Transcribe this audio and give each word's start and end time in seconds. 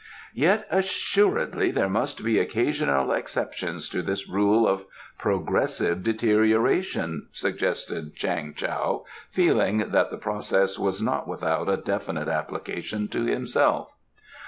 "Yet, 0.33 0.65
assuredly, 0.71 1.69
there 1.69 1.87
must 1.87 2.23
be 2.23 2.39
occasional 2.39 3.11
exceptions 3.11 3.87
to 3.89 4.01
this 4.01 4.27
rule 4.27 4.67
of 4.67 4.85
progressive 5.19 6.01
deterioration?" 6.01 7.27
suggested 7.31 8.15
Chang 8.15 8.55
Tao, 8.55 9.05
feeling 9.29 9.91
that 9.91 10.09
the 10.09 10.17
process 10.17 10.79
was 10.79 11.03
not 11.03 11.27
without 11.27 11.69
a 11.69 11.77
definite 11.77 12.29
application 12.29 13.09
to 13.09 13.25
himself. 13.25 13.93